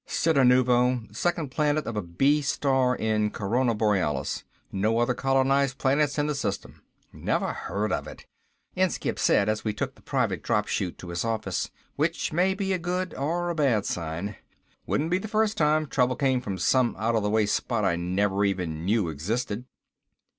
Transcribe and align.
"Cittanuvo. 0.07 1.03
Second 1.13 1.51
planet 1.51 1.85
of 1.85 1.95
a 1.95 2.01
B 2.01 2.41
star 2.41 2.95
in 2.95 3.29
Corona 3.29 3.75
Borealis. 3.75 4.43
No 4.71 4.97
other 4.97 5.13
colonized 5.13 5.77
planets 5.77 6.17
in 6.17 6.25
the 6.25 6.33
system." 6.33 6.81
"Never 7.13 7.53
heard 7.53 7.91
of 7.91 8.07
it," 8.07 8.25
Inskipp 8.75 9.19
said 9.19 9.47
as 9.47 9.63
we 9.63 9.73
took 9.75 9.93
the 9.93 10.01
private 10.01 10.41
drop 10.41 10.65
chute 10.67 10.97
to 10.97 11.09
his 11.09 11.23
office. 11.23 11.69
"Which 11.97 12.33
may 12.33 12.55
be 12.55 12.73
a 12.73 12.79
good 12.79 13.13
or 13.13 13.51
a 13.51 13.53
bad 13.53 13.85
sign. 13.85 14.37
Wouldn't 14.87 15.11
be 15.11 15.19
the 15.19 15.27
first 15.27 15.55
time 15.55 15.85
trouble 15.85 16.15
came 16.15 16.41
from 16.41 16.57
some 16.57 16.95
out 16.97 17.13
of 17.13 17.21
the 17.21 17.29
way 17.29 17.45
spot 17.45 17.85
I 17.85 17.95
never 17.95 18.43
even 18.43 18.83
knew 18.83 19.07
existed." 19.07 19.65